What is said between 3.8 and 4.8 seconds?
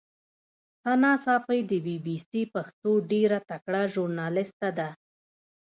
ژورنالیسټه